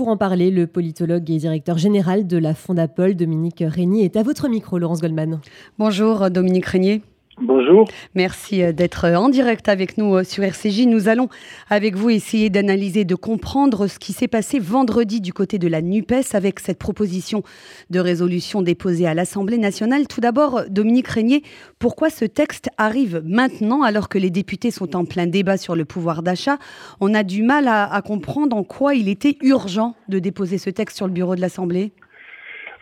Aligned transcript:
pour 0.00 0.08
en 0.08 0.16
parler, 0.16 0.50
le 0.50 0.66
politologue 0.66 1.30
et 1.30 1.36
directeur 1.36 1.76
général 1.76 2.26
de 2.26 2.38
la 2.38 2.54
Fondapol, 2.54 3.14
Dominique 3.14 3.62
Régnier, 3.66 4.06
est 4.06 4.16
à 4.16 4.22
votre 4.22 4.48
micro, 4.48 4.78
Laurence 4.78 5.02
Goldman. 5.02 5.42
Bonjour 5.78 6.30
Dominique 6.30 6.64
Régnier. 6.64 7.02
Bonjour. 7.42 7.88
Merci 8.14 8.62
euh, 8.62 8.72
d'être 8.72 9.06
euh, 9.06 9.14
en 9.14 9.30
direct 9.30 9.70
avec 9.70 9.96
nous 9.96 10.14
euh, 10.14 10.24
sur 10.24 10.44
RCJ. 10.44 10.86
Nous 10.86 11.08
allons 11.08 11.30
avec 11.70 11.96
vous 11.96 12.10
essayer 12.10 12.50
d'analyser, 12.50 13.06
de 13.06 13.14
comprendre 13.14 13.86
ce 13.86 13.98
qui 13.98 14.12
s'est 14.12 14.28
passé 14.28 14.58
vendredi 14.58 15.22
du 15.22 15.32
côté 15.32 15.58
de 15.58 15.66
la 15.66 15.80
NUPES 15.80 16.34
avec 16.34 16.60
cette 16.60 16.78
proposition 16.78 17.42
de 17.88 17.98
résolution 17.98 18.60
déposée 18.60 19.06
à 19.06 19.14
l'Assemblée 19.14 19.56
nationale. 19.56 20.06
Tout 20.06 20.20
d'abord, 20.20 20.64
Dominique 20.68 21.08
Régnier, 21.08 21.42
pourquoi 21.78 22.10
ce 22.10 22.26
texte 22.26 22.68
arrive 22.76 23.22
maintenant 23.24 23.82
alors 23.84 24.10
que 24.10 24.18
les 24.18 24.30
députés 24.30 24.70
sont 24.70 24.94
en 24.94 25.06
plein 25.06 25.26
débat 25.26 25.56
sur 25.56 25.74
le 25.74 25.86
pouvoir 25.86 26.22
d'achat? 26.22 26.58
On 27.00 27.14
a 27.14 27.22
du 27.22 27.42
mal 27.42 27.68
à, 27.68 28.02
comprendre 28.04 28.54
en 28.54 28.64
quoi 28.64 28.94
il 28.94 29.08
était 29.08 29.38
urgent 29.40 29.94
de 30.08 30.18
déposer 30.18 30.58
ce 30.58 30.68
texte 30.68 30.98
sur 30.98 31.06
le 31.06 31.12
bureau 31.14 31.36
de 31.36 31.40
l'Assemblée. 31.40 31.92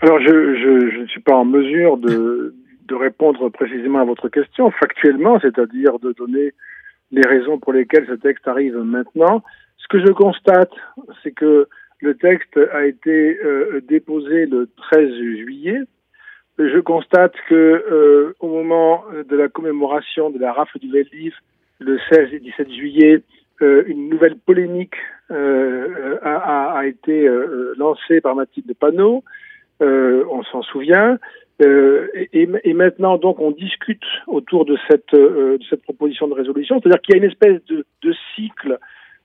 Alors, 0.01 0.19
je, 0.21 0.27
je, 0.27 1.01
ne 1.01 1.07
suis 1.07 1.21
pas 1.21 1.35
en 1.35 1.45
mesure 1.45 1.97
de, 1.97 2.55
de 2.89 2.95
répondre 2.95 3.49
précisément 3.51 4.01
à 4.01 4.05
votre 4.05 4.29
question 4.29 4.71
factuellement, 4.71 5.39
c'est-à-dire 5.41 5.99
de 5.99 6.13
donner 6.13 6.55
les 7.11 7.27
raisons 7.27 7.59
pour 7.59 7.73
lesquelles 7.73 8.07
ce 8.07 8.15
texte 8.15 8.49
arrive 8.49 8.77
maintenant. 8.79 9.43
Ce 9.77 9.87
que 9.89 10.05
je 10.05 10.13
constate, 10.13 10.73
c'est 11.23 11.33
que 11.33 11.69
le 12.01 12.15
texte 12.15 12.59
a 12.73 12.87
été 12.87 13.39
euh, 13.45 13.81
déposé 13.87 14.47
le 14.47 14.69
13 14.77 15.11
juillet. 15.11 15.81
Je 16.59 16.81
constate 16.81 17.35
que 17.49 17.55
euh, 17.55 18.35
au 18.41 18.49
moment 18.49 19.05
de 19.29 19.37
la 19.37 19.49
commémoration 19.49 20.31
de 20.31 20.39
la 20.39 20.53
rafle 20.53 20.79
du 20.79 20.91
Veldiv, 20.91 21.35
le 21.79 21.99
16 22.11 22.33
et 22.33 22.41
17 22.41 22.73
juillet, 22.73 23.23
euh, 23.63 23.85
une 23.87 24.09
nouvelle 24.09 24.37
polémique 24.37 24.97
a, 25.31 26.79
a, 26.79 26.87
été 26.87 27.29
lancée 27.77 28.23
par 28.23 28.35
Mathilde 28.35 28.73
Panot. 28.81 29.23
on 29.81 30.43
s'en 30.45 30.63
souvient. 30.63 31.19
Euh, 31.61 32.07
et, 32.33 32.75
maintenant, 32.75 33.19
donc, 33.19 33.41
on 33.41 33.51
discute 33.51 34.05
autour 34.27 34.65
de 34.65 34.79
cette, 34.89 35.13
euh, 35.15 35.59
de 35.59 35.65
cette 35.69 35.83
proposition 35.83 36.29
de 36.29 36.35
résolution, 36.35 36.81
c'est-à-dire 36.81 37.01
qu'il 37.03 37.17
y 37.17 37.19
a 37.19 37.25
une 37.25 37.31
espèce 37.31 37.65
de, 37.67 37.85
de 38.03 38.15
cycle 38.35 38.79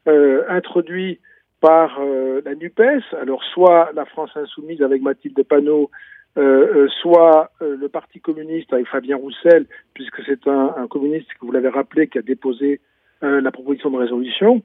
euh, 0.08 0.44
introduit 0.50 1.20
par 1.62 2.00
euh, 2.02 2.42
la 2.44 2.56
NUPES, 2.56 3.04
alors 3.22 3.44
soit 3.54 3.92
la 3.94 4.06
France 4.06 4.32
insoumise 4.36 4.82
avec 4.82 5.02
Mathilde 5.02 5.44
Panot, 5.44 5.90
soit 7.04 7.52
le 7.62 7.88
Parti 7.90 8.20
communiste 8.20 8.74
avec 8.74 8.88
Fabien 8.88 9.18
Roussel, 9.18 9.68
puisque 9.94 10.26
c'est 10.26 10.48
un, 10.48 10.74
un, 10.78 10.88
communiste 10.88 11.28
que 11.40 11.46
vous 11.46 11.52
l'avez 11.52 11.70
rappelé 11.70 12.08
qui 12.08 12.18
a 12.18 12.24
déposé 12.24 12.82
la 13.22 13.52
proposition 13.52 13.92
de 13.92 13.98
résolution. 13.98 14.64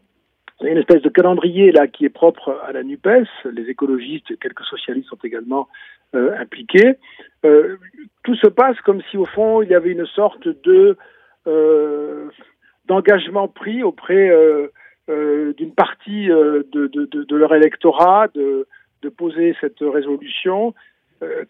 Il 0.63 0.67
y 0.67 0.69
a 0.71 0.73
une 0.73 0.79
espèce 0.79 1.03
de 1.03 1.11
calendrier 1.11 1.71
là 1.71 1.87
qui 1.87 2.07
est 2.07 2.09
propre 2.09 2.59
à 2.67 2.73
la 2.73 2.83
NUPES. 2.83 3.29
Les 3.53 3.69
écologistes, 3.69 4.39
quelques 4.39 4.65
socialistes 4.65 5.11
sont 5.11 5.19
également 5.23 5.69
euh, 6.15 6.35
impliqués. 6.39 6.95
Euh, 7.45 7.77
tout 8.25 8.35
se 8.37 8.47
passe 8.47 8.81
comme 8.81 9.03
si 9.11 9.19
au 9.19 9.27
fond 9.27 9.61
il 9.61 9.69
y 9.69 9.75
avait 9.75 9.91
une 9.91 10.07
sorte 10.07 10.49
de 10.49 10.97
euh, 11.47 12.31
d'engagement 12.87 13.47
pris 13.47 13.83
auprès 13.83 14.33
d'une 15.07 15.75
partie 15.75 16.29
de, 16.29 17.37
leur 17.37 17.55
électorat 17.55 18.29
de 18.35 19.09
poser 19.11 19.55
cette 19.61 19.81
résolution. 19.81 20.75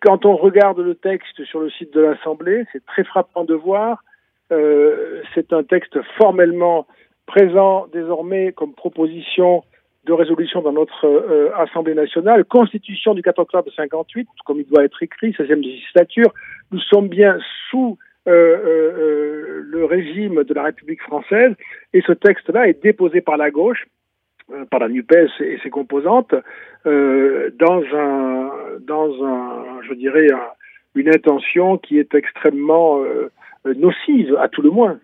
quand 0.02 0.26
on 0.26 0.34
regarde 0.36 0.80
le 0.80 0.96
texte 0.96 1.44
sur 1.44 1.60
le 1.60 1.70
site 1.70 1.94
de 1.94 2.00
l'Assemblée, 2.00 2.64
c'est 2.72 2.84
très 2.84 3.04
frappant 3.04 3.44
de 3.44 3.54
voir. 3.54 4.02
c'est 4.50 5.52
un 5.52 5.62
texte 5.62 6.02
formellement 6.16 6.88
présent 7.26 7.86
désormais 7.92 8.50
comme 8.50 8.74
proposition 8.74 9.62
de 10.08 10.12
résolution 10.14 10.62
dans 10.62 10.72
notre 10.72 11.06
euh, 11.06 11.50
Assemblée 11.54 11.94
nationale, 11.94 12.44
Constitution 12.44 13.14
du 13.14 13.22
4 13.22 13.38
octobre 13.38 13.70
58, 13.76 14.26
comme 14.46 14.58
il 14.58 14.66
doit 14.66 14.84
être 14.84 15.02
écrit, 15.02 15.32
16e 15.32 15.60
législature, 15.60 16.32
nous 16.72 16.80
sommes 16.80 17.08
bien 17.08 17.38
sous 17.70 17.98
euh, 18.26 18.32
euh, 18.32 19.60
le 19.64 19.84
régime 19.84 20.44
de 20.44 20.54
la 20.54 20.64
République 20.64 21.02
française, 21.02 21.52
et 21.92 22.00
ce 22.00 22.12
texte-là 22.12 22.68
est 22.68 22.82
déposé 22.82 23.20
par 23.20 23.36
la 23.36 23.50
gauche, 23.50 23.86
par 24.70 24.80
la 24.80 24.88
NUPES 24.88 25.28
et 25.40 25.58
ses 25.62 25.68
composantes, 25.68 26.34
dans 26.86 27.82
un, 27.94 28.50
dans 28.80 29.24
un, 29.24 29.82
je 29.86 29.92
dirais, 29.92 30.28
une 30.94 31.10
intention 31.10 31.76
qui 31.76 31.98
est 31.98 32.14
extrêmement 32.14 33.04
nocive, 33.66 34.34
à 34.36 34.48
tout 34.48 34.62
le 34.62 34.70
moins. 34.70 34.98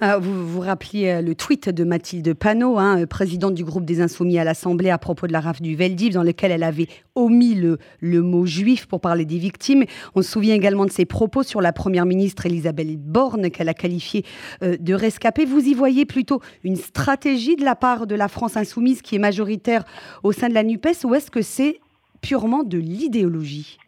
Ah, 0.00 0.18
vous 0.18 0.46
vous 0.46 0.60
rappeliez 0.60 1.10
euh, 1.10 1.22
le 1.22 1.34
tweet 1.34 1.68
de 1.68 1.84
Mathilde 1.84 2.34
Panot, 2.34 2.78
hein, 2.78 3.02
euh, 3.02 3.06
présidente 3.06 3.54
du 3.54 3.64
groupe 3.64 3.84
des 3.84 4.00
Insoumis 4.00 4.38
à 4.38 4.44
l'Assemblée, 4.44 4.90
à 4.90 4.98
propos 4.98 5.26
de 5.26 5.32
la 5.32 5.40
rafle 5.40 5.62
du 5.62 5.76
Veldiv, 5.76 6.12
dans 6.12 6.22
lequel 6.22 6.50
elle 6.50 6.62
avait 6.62 6.88
omis 7.14 7.54
le, 7.54 8.22
mot 8.22 8.46
juif 8.46 8.86
pour 8.86 9.00
parler 9.00 9.24
des 9.24 9.38
victimes. 9.38 9.84
On 10.14 10.22
se 10.22 10.30
souvient 10.30 10.54
également 10.54 10.86
de 10.86 10.90
ses 10.90 11.04
propos 11.04 11.42
sur 11.42 11.60
la 11.60 11.72
première 11.72 12.06
ministre 12.06 12.46
Elisabeth 12.46 12.98
Borne, 12.98 13.50
qu'elle 13.50 13.68
a 13.68 13.74
qualifiée 13.74 14.24
euh, 14.62 14.76
de 14.78 14.94
rescapée. 14.94 15.44
Vous 15.44 15.60
y 15.60 15.74
voyez 15.74 16.06
plutôt 16.06 16.40
une 16.64 16.76
stratégie 16.76 17.56
de 17.56 17.64
la 17.64 17.74
part 17.74 18.06
de 18.06 18.14
la 18.14 18.28
France 18.28 18.56
insoumise 18.56 19.02
qui 19.02 19.16
est 19.16 19.20
majoritaire 19.20 19.84
au 20.22 20.32
sein 20.32 20.48
de 20.48 20.54
la 20.54 20.62
NUPES, 20.62 21.04
ou 21.04 21.14
est-ce 21.14 21.30
que 21.30 21.42
c'est 21.42 21.80
purement 22.20 22.62
de 22.62 22.78
l'idéologie? 22.78 23.78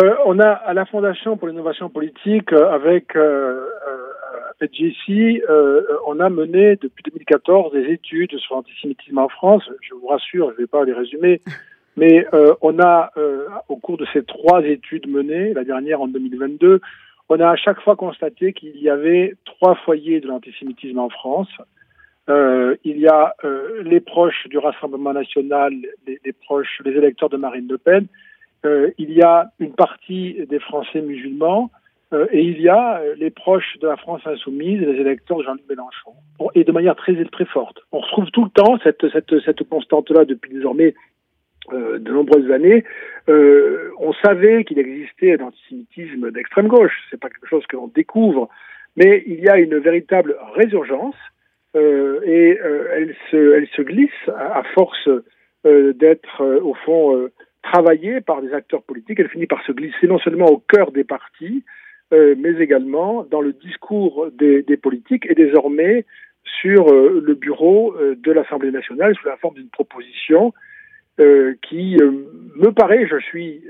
Euh, 0.00 0.14
on 0.24 0.38
a 0.38 0.48
à 0.48 0.72
la 0.72 0.86
Fondation 0.86 1.36
pour 1.36 1.48
l'innovation 1.48 1.90
politique, 1.90 2.52
euh, 2.52 2.70
avec 2.70 3.14
euh, 3.14 3.66
euh, 4.60 5.40
euh, 5.50 5.82
on 6.06 6.20
a 6.20 6.28
mené 6.28 6.76
depuis 6.76 7.02
2014 7.04 7.72
des 7.72 7.92
études 7.92 8.36
sur 8.38 8.56
l'antisémitisme 8.56 9.18
en 9.18 9.28
France. 9.28 9.68
Je 9.80 9.94
vous 9.94 10.06
rassure, 10.06 10.50
je 10.50 10.54
ne 10.54 10.58
vais 10.58 10.66
pas 10.66 10.84
les 10.84 10.92
résumer, 10.92 11.40
mais 11.96 12.26
on 12.60 12.78
a, 12.80 13.10
au 13.68 13.76
cours 13.76 13.98
de 13.98 14.06
ces 14.12 14.24
trois 14.24 14.64
études 14.64 15.08
menées, 15.08 15.52
la 15.52 15.64
dernière 15.64 16.00
en 16.00 16.08
2022, 16.08 16.80
on 17.28 17.40
a 17.40 17.50
à 17.50 17.56
chaque 17.56 17.80
fois 17.80 17.96
constaté 17.96 18.52
qu'il 18.52 18.76
y 18.78 18.88
avait 18.88 19.34
trois 19.44 19.74
foyers 19.74 20.20
de 20.20 20.28
l'antisémitisme 20.28 20.98
en 20.98 21.08
France. 21.08 21.50
Euh, 22.28 22.76
il 22.84 22.98
y 22.98 23.08
a 23.08 23.34
les 23.82 24.00
proches 24.00 24.48
du 24.48 24.58
Rassemblement 24.58 25.12
national, 25.12 25.74
les, 26.06 26.20
les, 26.24 26.32
proches, 26.32 26.80
les 26.84 26.92
électeurs 26.92 27.28
de 27.28 27.36
Marine 27.36 27.66
Le 27.68 27.78
Pen, 27.78 28.06
euh, 28.64 28.90
il 28.98 29.12
y 29.12 29.22
a 29.22 29.50
une 29.58 29.72
partie 29.72 30.46
des 30.48 30.60
Français 30.60 31.00
musulmans 31.00 31.70
euh, 31.74 31.78
et 32.30 32.42
il 32.42 32.60
y 32.60 32.68
a 32.68 33.00
euh, 33.00 33.14
les 33.16 33.30
proches 33.30 33.78
de 33.80 33.88
la 33.88 33.96
France 33.96 34.20
insoumise, 34.26 34.80
les 34.80 35.00
électeurs 35.00 35.38
de 35.38 35.44
Jean-Luc 35.44 35.68
Mélenchon, 35.68 36.12
et 36.54 36.64
de 36.64 36.72
manière 36.72 36.96
très 36.96 37.14
très 37.24 37.44
forte. 37.46 37.78
On 37.92 38.00
retrouve 38.00 38.30
tout 38.30 38.44
le 38.44 38.50
temps 38.50 38.78
cette, 38.82 39.08
cette, 39.10 39.40
cette 39.44 39.68
constante-là 39.68 40.24
depuis 40.24 40.52
désormais 40.52 40.94
euh, 41.72 41.98
de 41.98 42.12
nombreuses 42.12 42.50
années. 42.50 42.84
Euh, 43.28 43.90
on 43.98 44.12
savait 44.14 44.64
qu'il 44.64 44.78
existait 44.78 45.40
un 45.40 45.44
antisémitisme 45.44 46.30
d'extrême 46.32 46.66
gauche, 46.66 46.92
c'est 47.10 47.20
pas 47.20 47.28
quelque 47.28 47.46
chose 47.48 47.64
que 47.66 47.76
l'on 47.76 47.86
découvre, 47.86 48.48
mais 48.96 49.22
il 49.26 49.40
y 49.40 49.48
a 49.48 49.58
une 49.58 49.78
véritable 49.78 50.36
résurgence 50.54 51.14
euh, 51.76 52.20
et 52.24 52.58
elle, 52.94 53.14
se, 53.30 53.54
elle 53.54 53.68
se 53.68 53.82
glisse 53.82 54.10
à, 54.28 54.58
à 54.58 54.62
force 54.74 55.08
d'être 55.64 56.44
au 56.64 56.74
fond 56.74 57.30
travaillée 57.62 58.20
par 58.20 58.42
des 58.42 58.52
acteurs 58.52 58.82
politiques, 58.82 59.20
elle 59.20 59.28
finit 59.28 59.46
par 59.46 59.64
se 59.64 59.70
glisser 59.70 60.08
non 60.08 60.18
seulement 60.18 60.46
au 60.46 60.58
cœur 60.58 60.90
des 60.90 61.04
partis, 61.04 61.64
euh, 62.12 62.34
mais 62.38 62.60
également 62.60 63.24
dans 63.24 63.40
le 63.40 63.54
discours 63.54 64.28
des, 64.32 64.62
politiques 64.76 65.26
et 65.30 65.34
désormais 65.34 66.04
sur 66.44 66.92
euh, 66.92 67.22
le 67.24 67.34
bureau 67.34 67.94
euh, 67.94 68.14
de 68.16 68.32
l'Assemblée 68.32 68.70
nationale 68.70 69.14
sous 69.14 69.26
la 69.26 69.36
forme 69.36 69.54
d'une 69.54 69.70
proposition 69.70 70.52
qui 71.68 71.98
me 72.56 72.70
paraît, 72.70 73.06
je 73.06 73.18
suis 73.18 73.62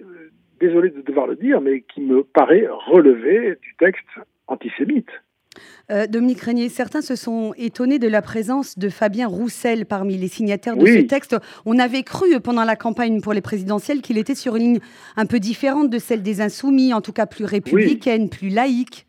désolé 0.58 0.88
de 0.88 1.02
devoir 1.02 1.26
le 1.26 1.36
dire, 1.36 1.60
mais 1.60 1.82
qui 1.82 2.00
me 2.00 2.22
paraît 2.22 2.66
relever 2.86 3.56
du 3.60 3.74
texte 3.78 4.06
antisémite. 4.46 5.10
Euh, 5.90 6.06
Dominique 6.06 6.40
Régnier, 6.40 6.68
certains 6.68 7.00
se 7.00 7.16
sont 7.16 7.52
étonnés 7.56 7.98
de 7.98 8.08
la 8.08 8.22
présence 8.22 8.78
de 8.78 8.88
Fabien 8.88 9.26
Roussel 9.26 9.86
parmi 9.86 10.16
les 10.16 10.28
signataires 10.28 10.76
de 10.76 10.86
ce 10.86 11.00
texte. 11.00 11.36
On 11.66 11.78
avait 11.78 12.02
cru 12.02 12.40
pendant 12.40 12.64
la 12.64 12.76
campagne 12.76 13.20
pour 13.20 13.32
les 13.32 13.40
présidentielles 13.40 14.00
qu'il 14.00 14.18
était 14.18 14.34
sur 14.34 14.56
une 14.56 14.62
ligne 14.62 14.80
un 15.16 15.26
peu 15.26 15.38
différente 15.38 15.90
de 15.90 15.98
celle 15.98 16.22
des 16.22 16.40
Insoumis, 16.40 16.94
en 16.94 17.00
tout 17.00 17.12
cas 17.12 17.26
plus 17.26 17.44
républicaine, 17.44 18.30
plus 18.30 18.48
laïque. 18.48 19.06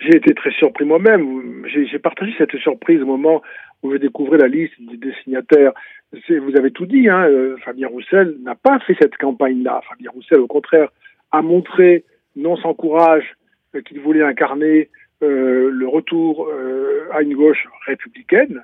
J'ai 0.00 0.16
été 0.16 0.34
très 0.34 0.50
surpris 0.52 0.84
moi-même. 0.84 1.64
J'ai 1.66 1.98
partagé 1.98 2.32
cette 2.38 2.56
surprise 2.56 3.02
au 3.02 3.06
moment 3.06 3.42
où 3.82 3.92
je 3.92 3.98
découvrais 3.98 4.38
la 4.38 4.48
liste 4.48 4.74
des 4.78 5.12
signataires. 5.24 5.72
Vous 6.12 6.56
avez 6.56 6.70
tout 6.70 6.86
dit, 6.86 7.08
hein, 7.08 7.24
euh, 7.28 7.56
Fabien 7.64 7.88
Roussel 7.88 8.36
n'a 8.42 8.54
pas 8.54 8.78
fait 8.80 8.96
cette 9.00 9.16
campagne-là. 9.16 9.80
Fabien 9.88 10.10
Roussel, 10.10 10.40
au 10.40 10.46
contraire, 10.46 10.88
a 11.30 11.42
montré, 11.42 12.04
non 12.34 12.56
sans 12.56 12.74
courage, 12.74 13.36
euh, 13.74 13.82
qu'il 13.82 14.00
voulait 14.00 14.24
incarner 14.24 14.80
euh, 14.80 14.99
le 15.26 15.86
retour 15.86 16.48
euh, 16.48 17.08
à 17.12 17.22
une 17.22 17.34
gauche 17.34 17.66
républicaine. 17.86 18.62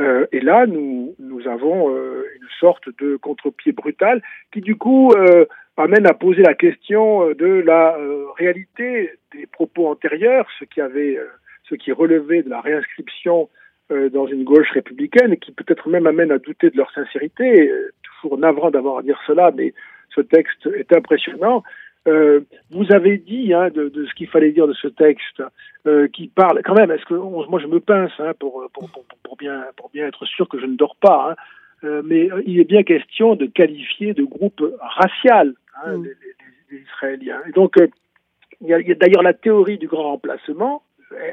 Euh, 0.00 0.26
et 0.32 0.40
là, 0.40 0.66
nous, 0.66 1.14
avons 1.46 1.90
une 1.90 2.48
sorte 2.60 2.88
de 3.00 3.16
contre-pied 3.16 3.72
brutal 3.72 4.22
qui, 4.52 4.60
du 4.60 4.76
coup, 4.76 5.12
amène 5.76 6.06
à 6.06 6.14
poser 6.14 6.42
la 6.42 6.54
question 6.54 7.28
de 7.32 7.46
la 7.46 7.96
réalité 8.36 9.12
des 9.32 9.46
propos 9.46 9.88
antérieurs, 9.88 10.46
ce 10.58 10.64
qui 10.64 10.80
avait, 10.80 11.18
ce 11.68 11.74
qui 11.74 11.92
relevait 11.92 12.42
de 12.42 12.50
la 12.50 12.60
réinscription 12.60 13.48
dans 13.90 14.26
une 14.26 14.44
gauche 14.44 14.70
républicaine 14.72 15.36
qui 15.38 15.52
peut-être 15.52 15.88
même 15.88 16.06
amène 16.06 16.32
à 16.32 16.38
douter 16.38 16.70
de 16.70 16.76
leur 16.76 16.90
sincérité. 16.92 17.72
Toujours 18.20 18.38
navrant 18.38 18.70
d'avoir 18.70 18.98
à 18.98 19.02
dire 19.02 19.18
cela, 19.26 19.52
mais 19.56 19.72
ce 20.14 20.20
texte 20.20 20.68
est 20.76 20.92
impressionnant. 20.94 21.62
Euh, 22.06 22.40
vous 22.70 22.90
avez 22.92 23.18
dit 23.18 23.52
hein, 23.52 23.70
de, 23.70 23.88
de, 23.88 24.06
ce 24.06 24.14
qu'il 24.14 24.28
fallait 24.28 24.52
dire 24.52 24.66
de 24.66 24.72
ce 24.72 24.88
texte, 24.88 25.42
euh, 25.86 26.08
qui 26.08 26.28
parle 26.28 26.62
quand 26.64 26.74
même. 26.74 26.90
Est-ce 26.90 27.04
que 27.04 27.14
moi 27.14 27.60
je 27.60 27.66
me 27.66 27.80
pince 27.80 28.12
hein, 28.18 28.32
pour, 28.38 28.68
pour, 28.72 28.90
pour, 28.90 29.04
pour, 29.22 29.36
bien 29.36 29.64
pour 29.76 29.90
bien 29.90 30.06
être 30.06 30.24
sûr 30.26 30.48
que 30.48 30.58
je 30.58 30.66
ne 30.66 30.76
dors 30.76 30.96
pas, 30.96 31.30
hein, 31.30 31.36
euh, 31.84 32.02
mais 32.04 32.28
il 32.46 32.60
est 32.60 32.64
bien 32.64 32.82
question 32.82 33.36
de 33.36 33.46
qualifier 33.46 34.14
de 34.14 34.24
groupe 34.24 34.62
racial 34.80 35.54
hein, 35.84 35.96
mm. 35.96 36.04
les, 36.04 36.10
les, 36.10 36.78
les, 36.78 36.82
Israéliens. 36.82 37.40
Et 37.48 37.52
donc 37.52 37.78
euh, 37.78 37.88
il 38.60 38.68
y 38.68 38.74
a, 38.74 38.76
a 38.76 38.94
d'ailleurs 38.94 39.22
la 39.22 39.34
théorie 39.34 39.78
du 39.78 39.86
grand 39.86 40.04
remplacement. 40.04 40.82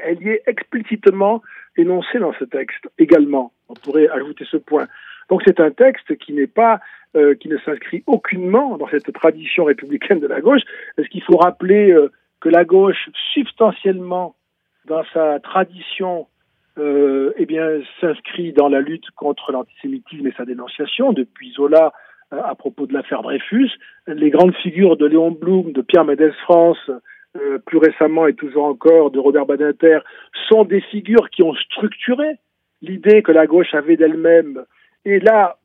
Elle 0.04 0.22
y 0.22 0.28
est 0.30 0.42
explicitement 0.46 1.42
énoncée 1.76 2.18
dans 2.18 2.32
ce 2.34 2.44
texte 2.44 2.88
également. 2.98 3.52
On 3.68 3.74
pourrait 3.74 4.08
ajouter 4.08 4.46
ce 4.50 4.56
point. 4.56 4.86
Donc 5.28 5.42
c'est 5.46 5.60
un 5.60 5.70
texte 5.70 6.16
qui 6.18 6.32
n'est 6.32 6.46
pas 6.46 6.80
euh, 7.16 7.34
qui 7.34 7.48
ne 7.48 7.58
s'inscrit 7.58 8.02
aucunement 8.06 8.76
dans 8.76 8.88
cette 8.88 9.12
tradition 9.12 9.64
républicaine 9.64 10.20
de 10.20 10.26
la 10.26 10.40
gauche. 10.40 10.62
Est-ce 10.98 11.08
qu'il 11.08 11.22
faut 11.22 11.36
rappeler 11.36 11.90
euh, 11.90 12.10
que 12.40 12.48
la 12.48 12.64
gauche, 12.64 13.08
substantiellement, 13.32 14.34
dans 14.86 15.02
sa 15.12 15.40
tradition, 15.40 16.26
euh, 16.78 17.32
eh 17.36 17.46
bien, 17.46 17.80
s'inscrit 18.00 18.52
dans 18.52 18.68
la 18.68 18.80
lutte 18.80 19.10
contre 19.16 19.52
l'antisémitisme 19.52 20.26
et 20.26 20.34
sa 20.36 20.44
dénonciation, 20.44 21.12
depuis 21.12 21.52
Zola 21.52 21.92
euh, 22.32 22.40
à 22.44 22.54
propos 22.54 22.86
de 22.86 22.92
l'affaire 22.92 23.22
Dreyfus. 23.22 23.70
Les 24.06 24.30
grandes 24.30 24.54
figures 24.56 24.96
de 24.96 25.06
Léon 25.06 25.30
Blum, 25.30 25.72
de 25.72 25.80
Pierre 25.80 26.04
Mendès 26.04 26.32
France, 26.42 26.90
euh, 27.36 27.58
plus 27.58 27.78
récemment 27.78 28.26
et 28.26 28.34
toujours 28.34 28.64
encore 28.64 29.10
de 29.10 29.18
Robert 29.18 29.46
Badinter, 29.46 30.00
sont 30.48 30.64
des 30.64 30.80
figures 30.80 31.30
qui 31.30 31.42
ont 31.42 31.54
structuré 31.54 32.38
l'idée 32.82 33.22
que 33.22 33.32
la 33.32 33.46
gauche 33.46 33.74
avait 33.74 33.96
d'elle-même. 33.96 34.64
Et 35.06 35.20
là, 35.20 35.56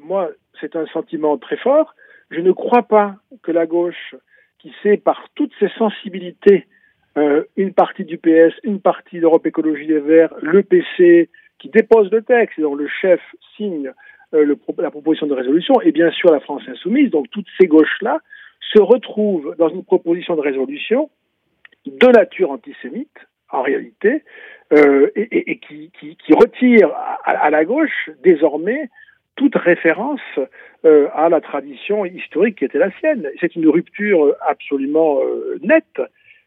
moi, 0.00 0.30
c'est 0.58 0.74
un 0.74 0.86
sentiment 0.86 1.36
très 1.36 1.58
fort. 1.58 1.94
Je 2.30 2.40
ne 2.40 2.50
crois 2.50 2.82
pas 2.82 3.16
que 3.42 3.52
la 3.52 3.66
gauche, 3.66 4.14
qui 4.58 4.72
sait 4.82 4.96
par 4.96 5.28
toutes 5.34 5.52
ses 5.60 5.68
sensibilités, 5.78 6.66
euh, 7.18 7.44
une 7.56 7.74
partie 7.74 8.06
du 8.06 8.16
PS, 8.16 8.54
une 8.64 8.80
partie 8.80 9.20
d'Europe 9.20 9.46
Écologie 9.46 9.86
des 9.86 10.00
Verts, 10.00 10.32
le 10.40 10.62
PC, 10.62 11.28
qui 11.58 11.68
dépose 11.68 12.10
le 12.10 12.22
texte 12.22 12.58
et 12.58 12.62
dont 12.62 12.74
le 12.74 12.88
chef 12.88 13.20
signe 13.56 13.92
euh, 14.32 14.56
la 14.78 14.90
proposition 14.90 15.26
de 15.26 15.34
résolution, 15.34 15.78
et 15.82 15.92
bien 15.92 16.10
sûr 16.10 16.32
la 16.32 16.40
France 16.40 16.62
insoumise, 16.66 17.10
donc 17.10 17.30
toutes 17.30 17.46
ces 17.60 17.66
gauches-là, 17.66 18.20
se 18.60 18.80
retrouvent 18.80 19.54
dans 19.58 19.68
une 19.68 19.84
proposition 19.84 20.36
de 20.36 20.40
résolution 20.40 21.10
de 21.84 22.06
nature 22.08 22.50
antisémite, 22.50 23.18
en 23.56 23.62
réalité, 23.62 24.22
euh, 24.72 25.10
et, 25.16 25.58
qui, 25.58 26.32
retire 26.32 26.90
à, 27.24 27.50
la 27.50 27.64
gauche 27.64 28.10
désormais 28.22 28.90
toute 29.36 29.54
référence 29.54 30.20
euh, 30.84 31.08
à 31.14 31.28
la 31.28 31.40
tradition 31.40 32.04
historique 32.04 32.58
qui 32.58 32.64
était 32.64 32.78
la 32.78 32.90
sienne. 32.98 33.28
C'est 33.40 33.54
une 33.56 33.68
rupture 33.68 34.34
absolument 34.46 35.20
euh, 35.22 35.58
nette. 35.62 36.00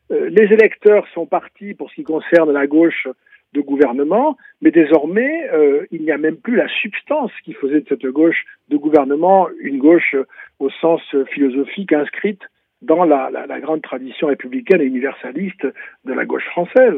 Les 0.10 0.52
électeurs 0.52 1.08
sont 1.14 1.28
partis 1.28 1.76
pour 1.76 1.90
ce 1.92 1.96
qui 1.96 2.04
concerne 2.04 2.52
la 2.52 2.66
gauche 2.66 3.08
de 3.54 3.62
gouvernement, 3.62 4.38
mais 4.60 4.72
désormais, 4.72 5.48
il 5.92 6.02
n'y 6.02 6.12
a 6.12 6.18
même 6.18 6.38
plus 6.38 6.56
la 6.56 6.68
substance 6.82 7.32
qui 7.44 7.54
faisait 7.54 7.82
de 7.82 7.86
cette 7.88 8.08
gauche 8.08 8.44
de 8.70 8.78
gouvernement 8.78 9.48
une 9.60 9.78
gauche 9.78 10.16
au 10.58 10.72
sens 10.72 11.02
philosophique 11.32 11.94
inscrite 11.94 12.42
dans 12.81 13.04
la, 13.04 13.30
la, 13.30 13.46
la, 13.46 13.60
grande 13.60 13.81
tradition 13.81 14.28
républicaine 14.28 14.80
et 14.80 14.86
universaliste 14.86 15.68
de 16.06 16.14
la 16.14 16.26
gauche 16.26 16.46
française. 16.52 16.96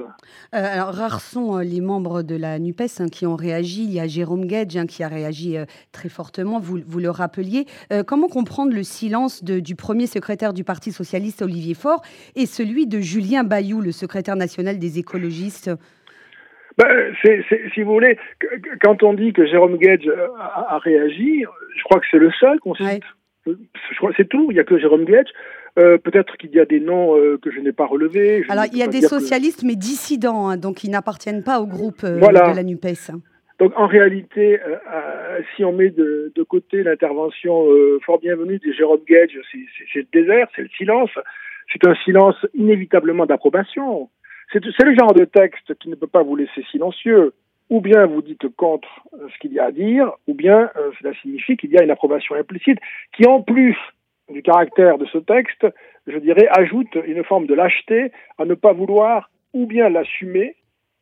Euh, 0.54 0.74
alors, 0.74 0.94
rares 0.94 1.22
sont 1.22 1.58
euh, 1.58 1.64
les 1.64 1.82
membres 1.82 2.22
de 2.22 2.36
la 2.36 2.60
NUPES 2.60 3.00
hein, 3.00 3.08
qui 3.12 3.26
ont 3.26 3.36
réagi. 3.36 3.84
Il 3.86 3.92
y 3.92 4.00
a 4.00 4.06
Jérôme 4.06 4.46
Gage 4.46 4.78
hein, 4.78 4.86
qui 4.86 5.04
a 5.04 5.08
réagi 5.08 5.58
euh, 5.58 5.66
très 5.92 6.10
fortement, 6.10 6.60
vous, 6.60 6.80
vous 6.86 7.00
le 7.00 7.10
rappeliez. 7.10 7.66
Comment 8.08 8.28
comprendre 8.28 8.74
le 8.74 8.84
silence 8.84 9.44
de, 9.44 9.60
du 9.60 9.76
premier 9.76 10.08
secrétaire 10.08 10.54
du 10.54 10.64
Parti 10.64 10.92
socialiste, 10.92 11.42
Olivier 11.42 11.74
Faure, 11.74 12.02
et 12.36 12.46
celui 12.46 12.88
de 12.88 13.00
Julien 13.00 13.44
Bayou, 13.44 13.82
le 13.82 13.92
secrétaire 13.92 14.36
national 14.36 14.80
des 14.80 15.00
écologistes? 15.00 15.70
Ben, 16.78 17.14
si 17.74 17.82
vous 17.82 17.92
voulez, 17.92 18.18
quand 18.82 19.04
on 19.04 19.14
dit 19.14 19.34
que 19.34 19.46
Jérôme 19.46 19.78
Gage 19.78 20.10
a, 20.40 20.76
a 20.76 20.78
réagi, 20.80 21.44
je 21.76 21.84
crois 21.84 22.00
que 22.00 22.06
c'est 22.10 22.18
le 22.18 22.32
seul 22.40 22.60
qu'on 22.60 22.76
cite. 22.76 22.86
Ouais. 22.86 23.56
C'est 24.18 24.30
tout, 24.30 24.48
il 24.52 24.54
n'y 24.54 24.60
a 24.60 24.64
que 24.64 24.78
Jérôme 24.78 25.06
Gage. 25.06 25.28
Euh, 25.80 25.98
Peut-être 25.98 26.38
qu'il 26.38 26.52
y 26.52 26.60
a 26.60 26.66
des 26.66 26.80
noms 26.80 27.16
euh, 27.16 27.38
que 27.42 27.52
je 27.52 27.60
n'ai 27.60 27.72
pas 27.72 27.86
relevés. 27.86 28.44
Je 28.44 28.52
Alors, 28.52 28.66
il 28.72 28.78
y 28.78 28.84
a 28.84 28.88
des 28.88 29.02
socialistes, 29.02 29.62
que... 29.62 29.68
mais 29.68 29.76
dissidents, 29.76 30.50
hein, 30.50 30.58
donc 30.58 30.84
ils 30.84 30.92
n'appartiennent 30.92 31.44
pas 31.44 31.60
au 31.60 31.66
groupe 31.66 32.04
euh, 32.04 32.18
voilà. 32.20 32.52
de 32.52 32.56
la 32.56 32.64
NUPES. 32.64 33.12
Donc, 33.60 33.74
en 33.78 33.86
réalité, 33.86 34.60
si 35.56 35.64
on 35.64 35.72
met 35.72 35.92
de, 35.92 36.32
de 36.34 36.44
côté 36.44 36.82
l'intervention 36.82 37.68
fort 38.04 38.18
bienvenue 38.18 38.58
de 38.58 38.72
Jérôme 38.72 39.02
Gage, 39.08 39.38
c'est 39.52 40.00
le 40.00 40.08
désert, 40.12 40.48
c'est 40.56 40.64
le 40.64 40.70
silence. 40.70 41.12
C'est 41.72 41.88
un 41.88 41.94
silence 42.04 42.36
inévitablement 42.56 43.28
d'approbation. 43.28 44.10
C'est 44.52 44.66
le 44.66 44.96
genre 44.96 45.14
de 45.14 45.26
texte 45.26 45.76
qui 45.76 45.90
ne 45.90 45.96
peut 45.96 46.08
pas 46.08 46.24
vous 46.24 46.36
laisser 46.36 46.64
silencieux. 46.72 47.34
Ou 47.70 47.82
bien 47.82 48.08
vous 48.08 48.24
dites 48.24 48.48
contre 48.56 48.90
ce 49.14 49.38
qu'il 49.40 49.54
y 49.54 49.60
a 49.60 49.66
à 49.66 49.72
dire, 49.72 50.12
ou 50.28 50.34
bien 50.34 50.72
cela 51.00 51.14
signifie 51.22 51.56
qu'il 51.56 51.70
y 51.70 51.78
a 51.78 51.84
une 51.84 51.92
approbation 51.92 52.34
implicite 52.34 52.80
qui, 53.16 53.28
en 53.28 53.44
plus, 53.44 53.78
du 54.32 54.42
caractère 54.42 54.98
de 54.98 55.06
ce 55.06 55.18
texte, 55.18 55.66
je 56.08 56.18
dirais, 56.18 56.48
ajoute 56.52 56.96
une 57.06 57.24
forme 57.24 57.46
de 57.46 57.54
lâcheté 57.54 58.12
à 58.38 58.46
ne 58.46 58.54
pas 58.54 58.74
vouloir 58.74 59.30
ou 59.54 59.66
bien 59.66 59.90
l'assumer 59.90 60.56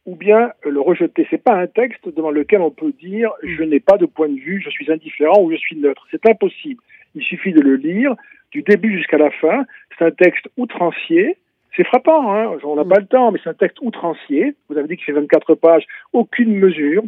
ou 0.06 0.16
bien 0.16 0.52
le 0.64 0.82
rejeter. 0.82 1.28
C'est 1.30 1.44
pas 1.44 1.56
un 1.56 1.68
texte 1.68 2.08
devant 2.10 2.32
lequel 2.32 2.62
on 2.62 2.72
peut 2.72 2.92
dire 2.92 3.32
je 3.44 3.64
n'ai 3.64 3.80
pas 3.80 3.98
de 3.98 4.06
point 4.06 4.30
de 4.30 4.40
vue, 4.40 4.62
je 4.64 4.70
suis 4.70 4.92
indifférent 4.92 5.42
ou 5.42 5.52
je 5.52 5.58
suis 5.58 5.76
neutre. 5.78 6.06
C'est 6.12 6.26
impossible. 6.28 6.82
Il 7.16 7.24
suffit 7.24 7.54
de 7.54 7.62
le 7.62 7.76
lire 7.76 8.16
du 8.52 8.64
début 8.64 8.98
jusqu'à 8.98 9.18
la 9.18 9.32
fin. 9.32 9.66
C'est 9.98 10.06
un 10.06 10.12
texte 10.12 10.50
outrancier. 10.58 11.38
C'est 11.76 11.86
frappant, 11.86 12.34
hein 12.34 12.58
on 12.64 12.76
n'a 12.76 12.84
pas 12.84 13.00
le 13.00 13.06
temps, 13.06 13.32
mais 13.32 13.40
c'est 13.44 13.50
un 13.50 13.54
texte 13.54 13.78
outrancier. 13.82 14.56
Vous 14.70 14.78
avez 14.78 14.88
dit 14.88 14.96
qu'il 14.98 15.06
fait 15.06 15.12
24 15.12 15.54
pages, 15.54 15.86
aucune 16.14 16.56
mesure, 16.56 17.04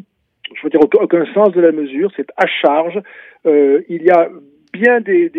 je 0.56 0.62
veux 0.63 0.69
dire 0.69 0.79
aucun 0.81 1.25
sens 1.33 1.51
de 1.51 1.62
la 1.62 1.71
mesure, 1.71 2.12
c'est 2.15 2.29
à 2.38 2.45
charge. 2.47 3.01
Euh, 3.45 3.81
il 3.89 4.03
y 4.03 4.12
a 4.12 4.29
bien 4.71 5.01
des, 5.01 5.31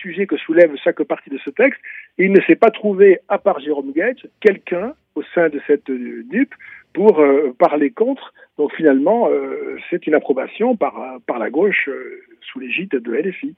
sujets 0.00 0.26
que 0.26 0.36
soulève 0.36 0.74
chaque 0.82 1.02
partie 1.02 1.30
de 1.30 1.38
ce 1.38 1.50
texte. 1.50 1.80
Il 2.18 2.32
ne 2.32 2.40
s'est 2.42 2.56
pas 2.56 2.70
trouvé, 2.70 3.20
à 3.28 3.38
part 3.38 3.60
Jérôme 3.60 3.92
Gage, 3.92 4.26
quelqu'un 4.40 4.94
au 5.14 5.22
sein 5.34 5.48
de 5.48 5.60
cette 5.66 5.88
NUP 5.88 6.52
pour 6.92 7.20
euh, 7.20 7.54
parler 7.58 7.90
contre. 7.90 8.32
Donc 8.56 8.74
finalement, 8.74 9.28
euh, 9.28 9.76
c'est 9.90 10.06
une 10.06 10.14
approbation 10.14 10.76
par, 10.76 11.20
la 11.38 11.50
gauche 11.50 11.88
euh, 11.88 12.22
sous 12.40 12.60
l'égide 12.60 12.90
de 12.90 13.12
LFI. 13.12 13.54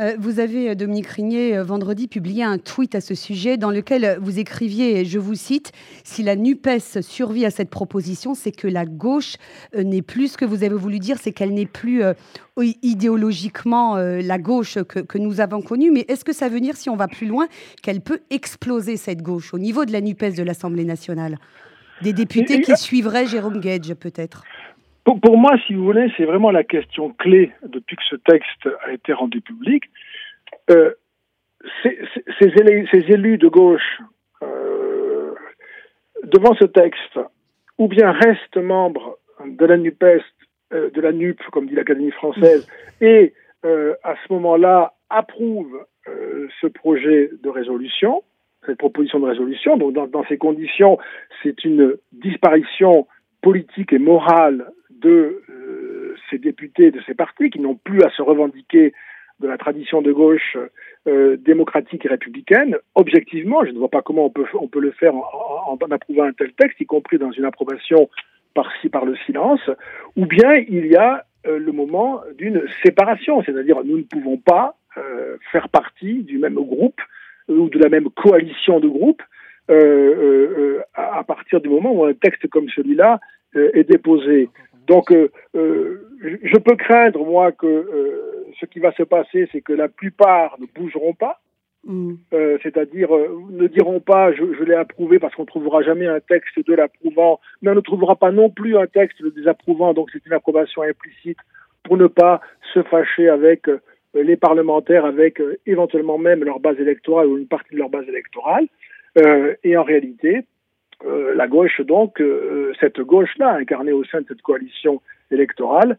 Euh, 0.00 0.16
vous 0.18 0.40
avez, 0.40 0.70
euh, 0.70 0.74
Dominique 0.74 1.06
Rigné, 1.06 1.56
euh, 1.56 1.62
vendredi 1.62 2.08
publié 2.08 2.42
un 2.42 2.58
tweet 2.58 2.94
à 2.94 3.00
ce 3.00 3.14
sujet 3.14 3.56
dans 3.56 3.70
lequel 3.70 4.18
vous 4.20 4.38
écriviez, 4.38 5.04
je 5.04 5.18
vous 5.18 5.34
cite, 5.34 5.72
Si 6.02 6.22
la 6.22 6.36
NUPES 6.36 7.00
survit 7.00 7.46
à 7.46 7.50
cette 7.50 7.70
proposition, 7.70 8.34
c'est 8.34 8.52
que 8.52 8.68
la 8.68 8.84
gauche 8.84 9.36
n'est 9.76 10.02
plus 10.02 10.32
ce 10.32 10.36
que 10.36 10.44
vous 10.44 10.64
avez 10.64 10.74
voulu 10.74 10.98
dire, 10.98 11.18
c'est 11.20 11.32
qu'elle 11.32 11.54
n'est 11.54 11.66
plus 11.66 12.02
idéologiquement 12.82 13.96
la 13.96 14.38
gauche 14.38 14.78
que, 14.84 15.00
que 15.00 15.18
nous 15.18 15.40
avons 15.40 15.62
connue. 15.62 15.90
Mais 15.90 16.04
est-ce 16.08 16.24
que 16.24 16.32
ça 16.32 16.48
veut 16.48 16.60
dire, 16.60 16.76
si 16.76 16.90
on 16.90 16.96
va 16.96 17.08
plus 17.08 17.26
loin, 17.26 17.46
qu'elle 17.82 18.00
peut 18.00 18.20
exploser 18.30 18.96
cette 18.96 19.22
gauche 19.22 19.54
au 19.54 19.58
niveau 19.58 19.84
de 19.84 19.92
la 19.92 20.00
NUPES 20.00 20.34
de 20.36 20.42
l'Assemblée 20.42 20.84
nationale? 20.84 21.38
Des 22.02 22.12
députés 22.12 22.60
qui 22.60 22.76
suivraient 22.76 23.26
Jérôme 23.26 23.60
Gage, 23.60 23.94
peut-être 23.94 24.44
pour, 25.04 25.20
pour, 25.20 25.36
moi, 25.36 25.52
si 25.66 25.74
vous 25.74 25.84
voulez, 25.84 26.10
c'est 26.16 26.24
vraiment 26.24 26.50
la 26.50 26.64
question 26.64 27.10
clé 27.10 27.52
depuis 27.62 27.96
que 27.96 28.02
ce 28.08 28.16
texte 28.16 28.68
a 28.86 28.92
été 28.92 29.12
rendu 29.12 29.40
public. 29.40 29.84
Euh, 30.70 30.92
ces, 31.82 31.98
ces, 32.38 32.46
élus, 32.46 32.88
ces, 32.92 33.12
élus, 33.12 33.38
de 33.38 33.48
gauche, 33.48 34.00
euh, 34.42 35.34
devant 36.24 36.54
ce 36.54 36.64
texte, 36.64 37.18
ou 37.78 37.88
bien 37.88 38.12
restent 38.12 38.56
membres 38.56 39.18
de 39.44 39.64
la 39.64 39.76
NUPES, 39.76 40.22
euh, 40.72 40.90
de 40.90 41.00
la 41.00 41.12
NUP, 41.12 41.40
comme 41.52 41.66
dit 41.66 41.74
l'Académie 41.74 42.10
française, 42.10 42.66
et 43.00 43.34
euh, 43.64 43.94
à 44.02 44.14
ce 44.26 44.32
moment-là 44.32 44.94
approuvent 45.10 45.84
ce 46.60 46.66
projet 46.66 47.30
de 47.42 47.48
résolution, 47.48 48.22
cette 48.66 48.76
proposition 48.76 49.20
de 49.20 49.26
résolution. 49.26 49.78
Donc, 49.78 49.94
dans, 49.94 50.06
dans 50.06 50.24
ces 50.26 50.36
conditions, 50.36 50.98
c'est 51.42 51.64
une 51.64 51.96
disparition 52.12 53.06
politique 53.40 53.92
et 53.94 53.98
morale 53.98 54.70
de 55.04 55.42
euh, 55.50 56.16
ces 56.30 56.38
députés 56.38 56.90
de 56.90 57.00
ces 57.06 57.14
partis 57.14 57.50
qui 57.50 57.60
n'ont 57.60 57.76
plus 57.76 58.02
à 58.02 58.10
se 58.10 58.22
revendiquer 58.22 58.92
de 59.40 59.48
la 59.48 59.58
tradition 59.58 60.00
de 60.00 60.12
gauche 60.12 60.56
euh, 61.06 61.36
démocratique 61.36 62.06
et 62.06 62.08
républicaine, 62.08 62.76
objectivement, 62.94 63.64
je 63.64 63.72
ne 63.72 63.78
vois 63.78 63.90
pas 63.90 64.00
comment 64.00 64.26
on 64.26 64.30
peut, 64.30 64.46
on 64.54 64.68
peut 64.68 64.80
le 64.80 64.92
faire 64.92 65.14
en, 65.14 65.76
approuvant 65.90 66.24
un 66.24 66.32
tel 66.32 66.52
texte, 66.52 66.80
y 66.80 66.86
compris 66.86 67.18
dans 67.18 67.32
une 67.32 67.44
approbation 67.44 68.08
par-ci 68.54 68.88
par 68.88 69.04
le 69.04 69.16
silence, 69.26 69.68
ou 70.16 70.26
bien 70.26 70.54
il 70.68 70.86
y 70.86 70.96
a 70.96 71.24
euh, 71.46 71.58
le 71.58 71.72
moment 71.72 72.22
d'une 72.38 72.62
séparation, 72.82 73.42
c'est-à-dire 73.42 73.84
nous 73.84 73.98
ne 73.98 74.04
pouvons 74.04 74.38
pas 74.38 74.76
faire 75.50 75.68
partie 75.70 76.22
du 76.22 76.38
même 76.38 76.54
groupe 76.54 77.00
ou 77.48 77.68
de 77.68 77.80
la 77.80 77.88
même 77.88 78.10
coalition 78.10 78.78
de 78.78 78.86
groupes 78.86 79.24
à, 80.94 81.24
partir 81.24 81.60
du 81.60 81.68
moment 81.68 81.92
où 81.92 82.04
un 82.04 82.14
texte 82.14 82.46
comme 82.46 82.68
celui-là 82.68 83.18
est 83.56 83.82
déposé. 83.90 84.48
Donc, 84.86 85.12
je 85.54 86.58
peux 86.58 86.76
craindre, 86.76 87.24
moi, 87.24 87.52
que 87.52 88.50
ce 88.60 88.66
qui 88.66 88.80
va 88.80 88.92
se 88.92 89.02
passer, 89.02 89.48
c'est 89.52 89.60
que 89.60 89.72
la 89.72 89.88
plupart 89.88 90.56
ne 90.60 90.66
bougeront 90.66 91.14
pas. 91.14 91.40
Mm. 91.86 92.14
Euh, 92.32 92.56
c'est-à-dire 92.62 93.14
euh, 93.14 93.28
ne 93.50 93.66
diront 93.66 94.00
pas 94.00 94.32
je, 94.32 94.54
je 94.58 94.64
l'ai 94.64 94.74
approuvé 94.74 95.18
parce 95.18 95.34
qu'on 95.34 95.42
ne 95.42 95.46
trouvera 95.46 95.82
jamais 95.82 96.06
un 96.06 96.20
texte 96.20 96.66
de 96.66 96.74
l'approuvant, 96.74 97.40
mais 97.60 97.70
on 97.70 97.74
ne 97.74 97.80
trouvera 97.80 98.16
pas 98.16 98.30
non 98.30 98.48
plus 98.48 98.78
un 98.78 98.86
texte 98.86 99.22
de 99.22 99.28
désapprouvant, 99.28 99.92
donc 99.92 100.08
c'est 100.10 100.24
une 100.24 100.32
approbation 100.32 100.82
implicite 100.82 101.36
pour 101.82 101.98
ne 101.98 102.06
pas 102.06 102.40
se 102.72 102.82
fâcher 102.84 103.28
avec 103.28 103.68
euh, 103.68 103.80
les 104.14 104.36
parlementaires, 104.36 105.04
avec 105.04 105.42
éventuellement 105.66 106.16
même 106.16 106.42
leur 106.42 106.58
base 106.58 106.78
électorale 106.78 107.26
ou 107.26 107.36
une 107.36 107.48
partie 107.48 107.74
de 107.74 107.80
leur 107.80 107.90
base 107.90 108.08
électorale. 108.08 108.66
et 109.64 109.76
en 109.76 109.82
réalité, 109.82 110.44
la 111.34 111.46
gauche, 111.46 111.80
donc, 111.82 112.22
cette 112.80 113.00
gauche-là, 113.00 113.54
incarnée 113.54 113.92
au 113.92 114.04
sein 114.04 114.20
de 114.20 114.26
cette 114.28 114.42
coalition 114.42 115.02
électorale, 115.30 115.98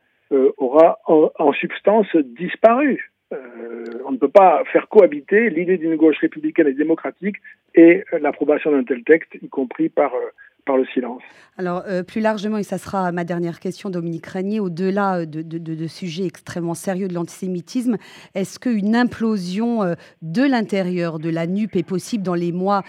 aura 0.58 1.00
en 1.06 1.54
substance 1.54 2.08
disparu. 2.16 3.12
Euh, 3.34 3.86
on 4.06 4.12
ne 4.12 4.18
peut 4.18 4.30
pas 4.30 4.64
faire 4.72 4.88
cohabiter 4.88 5.50
l'idée 5.50 5.78
d'une 5.78 5.96
gauche 5.96 6.20
républicaine 6.20 6.68
et 6.68 6.74
démocratique 6.74 7.38
et 7.74 8.04
l'approbation 8.20 8.72
d'un 8.72 8.84
tel 8.84 9.04
texte, 9.04 9.36
y 9.42 9.50
compris 9.50 9.90
par 9.90 10.14
euh, 10.14 10.30
par 10.66 10.78
le 10.78 10.86
silence. 10.94 11.22
Alors, 11.58 11.84
euh, 11.88 12.04
plus 12.04 12.20
largement, 12.20 12.58
et 12.58 12.64
ça 12.64 12.78
sera 12.78 13.14
ma 13.14 13.24
dernière 13.24 13.62
question, 13.62 13.90
Dominique 13.90 14.26
Régnier, 14.26 14.60
au-delà 14.60 15.20
euh, 15.20 15.26
de, 15.26 15.42
de, 15.42 15.88
sujets 15.88 16.26
extrêmement 16.26 16.74
sérieux 16.74 17.08
de 17.08 17.14
l'antisémitisme, 17.14 17.96
est-ce 18.34 18.60
qu'une 18.60 18.94
implosion 18.94 19.82
euh, 19.82 19.94
de 20.22 20.44
l'intérieur 20.44 21.18
de 21.18 21.30
la 21.30 21.48
NUP 21.48 21.78
est 21.78 21.88
possible 21.88 22.24
dans 22.24 22.34
les 22.34 22.52
mois 22.52 22.84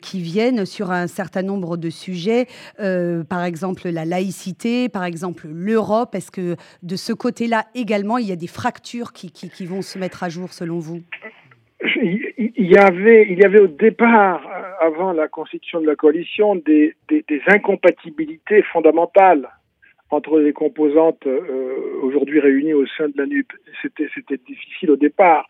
qui 0.00 0.20
viennent 0.20 0.66
sur 0.66 0.90
un 0.90 1.06
certain 1.06 1.42
nombre 1.42 1.76
de 1.76 1.90
sujets 1.90 2.46
Par 2.78 3.44
exemple, 3.44 3.88
la 3.88 4.04
laïcité, 4.04 4.88
par 4.88 5.04
exemple, 5.04 5.48
l'Europe? 5.48 6.14
Est-ce 6.14 6.30
que 6.30 6.56
de 6.82 6.96
ce 6.96 7.12
côté-là 7.12 7.64
également, 7.74 8.18
il 8.18 8.26
y 8.26 8.32
a 8.32 8.36
des 8.36 8.46
fractures 8.46 9.12
qui, 9.12 9.30
qui, 9.30 9.48
qui 9.48 9.66
vont 9.66 9.82
se 9.82 9.98
mettre 9.98 10.22
à 10.22 10.28
jour, 10.28 10.52
selon 10.52 10.78
vous? 10.78 11.02
Il 11.96 12.70
y 12.70 12.76
avait, 12.76 13.26
il 13.28 13.38
y 13.38 13.44
avait 13.44 13.60
au 13.60 13.66
départ, 13.66 14.40
avant 14.82 15.12
la 15.12 15.28
constitution 15.28 15.80
de 15.80 15.86
la 15.86 15.94
coalition, 15.94 16.56
des, 16.56 16.94
incompatibilités 17.46 18.62
fondamentales 18.62 19.48
entre 20.10 20.40
les 20.40 20.52
composantes 20.52 21.26
euh, 21.26 22.00
aujourd'hui 22.02 22.40
réunies 22.40 22.74
au 22.74 22.86
sein 22.86 23.08
de 23.08 23.14
la 23.16 23.26
NUP. 23.26 23.46
C'était, 23.80 24.08
difficile 24.46 24.90
au 24.90 24.96
départ. 24.96 25.48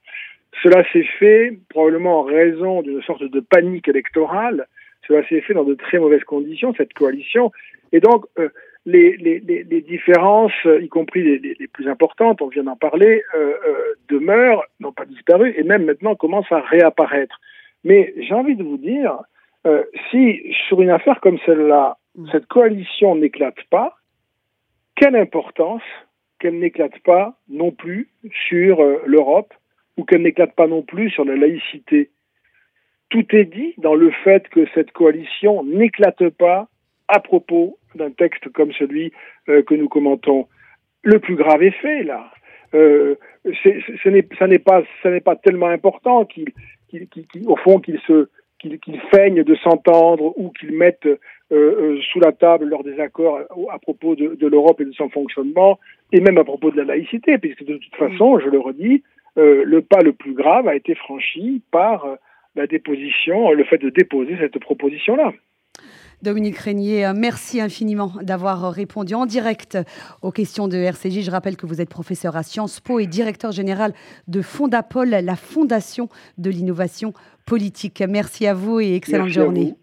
Cela 0.62 0.85
s'est 0.93 1.07
fait 1.19 1.59
probablement 1.71 2.21
en 2.21 2.23
raison 2.23 2.83
d'une 2.83 3.03
sorte 3.03 3.25
de 3.25 3.41
panique 3.41 3.89
électorale. 3.89 4.67
Cela 5.09 5.27
s'est 5.27 5.41
fait 5.41 5.55
dans 5.55 5.65
de 5.65 5.75
très 5.75 5.99
mauvaises 5.99 6.25
conditions, 6.25 6.75
cette 6.77 6.93
coalition. 6.93 7.51
Et 7.93 8.01
donc, 8.01 8.27
euh, 8.39 8.51
les, 8.85 9.85
différences, 9.89 10.53
y 10.65 10.89
compris 10.89 11.39
les, 11.39 11.69
plus 11.69 11.89
importantes, 11.89 12.43
on 12.43 12.49
vient 12.49 12.65
d'en 12.65 12.77
parler, 12.77 13.23
euh, 13.35 13.55
demeurent, 14.11 14.65
n'ont 14.79 14.93
pas 14.93 15.07
disparu, 15.07 15.55
et 15.57 15.62
même 15.62 15.87
maintenant 15.87 16.15
commencent 16.17 16.53
à 16.53 16.61
réapparaître. 16.61 17.41
Mais 17.85 18.15
j'ai 18.17 18.35
envie 18.35 18.57
de 18.57 18.62
vous 18.62 18.79
dire, 18.79 19.19
euh, 19.67 19.85
si 20.11 20.43
sur 20.69 20.81
une 20.81 20.91
affaire 20.91 21.21
comme 21.21 21.39
celle-là, 21.47 21.99
mm. 22.17 22.29
cette 22.33 22.47
coalition 22.47 23.17
n'éclate 23.17 23.62
pas, 23.71 23.97
quelle 24.97 25.17
importance 25.17 25.83
qu'elle 26.39 26.59
n'éclate 26.59 26.99
pas 27.01 27.39
non 27.49 27.71
plus 27.71 28.09
sur 28.49 28.83
l'Europe 29.07 29.55
ou 29.97 30.05
qu'elle 30.05 30.23
n'éclate 30.23 30.55
pas 30.55 30.67
non 30.67 30.83
plus 30.83 31.11
sur 31.11 31.25
la 31.25 31.37
laïcité? 31.37 32.11
Tout 33.12 33.27
est 33.37 33.45
dit 33.45 33.75
dans 33.79 33.95
le 33.95 34.11
fait 34.11 34.49
que 34.49 34.67
cette 34.75 34.93
coalition 34.93 35.62
n'éclate 35.65 36.31
pas 36.31 36.69
à 37.09 37.21
propos 37.21 37.79
d'un 37.95 38.11
texte 38.11 38.49
comme 38.51 38.73
celui 38.73 39.12
euh, 39.51 39.62
que 39.62 39.75
nous 39.75 39.89
commentons. 39.89 40.49
Le 41.03 41.19
plus 41.19 41.37
grave 41.37 41.62
est 41.62 41.79
fait, 41.83 42.03
là. 42.05 42.31
Euh, 42.75 43.17
ce 43.45 44.09
n'est, 44.09 44.27
ça 44.39 44.47
n'est 44.47 44.59
pas, 44.59 44.83
pas 45.25 45.37
tellement 45.37 45.67
important 45.67 46.25
qu'il, 46.25 46.47
au 47.46 47.56
fond, 47.56 47.78
qu'il 47.78 47.99
se, 48.06 48.28
qu'il, 48.58 49.00
feigne 49.11 49.42
de 49.42 49.54
s'entendre 49.56 50.32
ou 50.37 50.50
qu'il 50.50 50.72
mette 50.72 51.06
euh, 51.06 51.18
euh, 51.52 52.00
sous 52.12 52.20
la 52.20 52.32
table 52.32 52.66
leurs 52.66 52.84
désaccords 52.84 53.40
à, 53.70 53.78
propos 53.78 54.14
de, 54.14 54.46
l'Europe 54.46 54.80
et 54.80 54.84
de 54.84 54.92
son 54.92 55.08
fonctionnement, 55.08 55.78
et 56.12 56.20
même 56.20 56.38
à 56.38 56.44
propos 56.44 56.70
de 56.70 56.76
la 56.76 56.84
laïcité, 56.84 57.38
puisque 57.38 57.64
de 57.64 57.76
toute 57.76 57.96
façon, 57.96 58.38
je 58.38 58.49
le 58.49 58.58
redis, 58.58 59.02
le 59.37 59.80
pas 59.80 60.02
le 60.02 60.12
plus 60.12 60.34
grave 60.34 60.68
a 60.68 60.75
été 60.75 60.94
franchi 60.94 61.62
par 61.70 62.06
la 62.54 62.66
déposition, 62.66 63.52
le 63.52 63.64
fait 63.64 63.78
de 63.78 63.88
déposer 63.88 64.37
cette 64.38 64.58
proposition-là. 64.58 65.32
Dominique 66.23 66.59
Régnier, 66.59 67.05
euh, 67.05 67.12
merci 67.17 67.61
infiniment 67.61 68.12
d'avoir 68.23 68.73
répondu 68.73 69.14
en 69.14 69.26
direct 69.26 69.76
aux 70.23 70.31
questions 70.31 70.69
de 70.69 70.76
RCJ. 70.76 71.23
Je 71.23 71.31
rappelle 71.31 71.57
que 71.57 71.67
vous 71.67 71.81
êtes 71.81 71.88
professeur 71.88 72.37
à 72.37 72.45
Sciences 72.45 72.79
Po 72.79 73.00
et 73.00 73.07
directeur 73.07 73.50
général 73.50 73.93
de 74.29 74.41
Fondapol, 74.41 75.09
la 75.09 75.37
fondation 75.37 76.09
de 76.38 76.50
l'innovation 76.50 77.12
politique. 77.45 78.02
Merci 78.09 78.47
à 78.47 78.55
vous 78.55 78.79
et 78.79 78.95
excellente 78.95 79.29
journée. 79.29 79.75